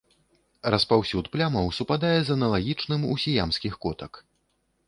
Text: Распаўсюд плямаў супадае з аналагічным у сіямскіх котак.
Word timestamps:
Распаўсюд 0.75 1.29
плямаў 1.35 1.69
супадае 1.79 2.13
з 2.31 2.39
аналагічным 2.39 3.01
у 3.13 3.19
сіямскіх 3.25 3.73
котак. 3.85 4.13